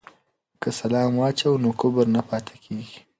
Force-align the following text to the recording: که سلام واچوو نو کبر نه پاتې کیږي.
که 0.61 0.69
سلام 0.79 1.11
واچوو 1.21 1.61
نو 1.63 1.69
کبر 1.81 2.05
نه 2.15 2.21
پاتې 2.29 2.55
کیږي. 2.63 2.99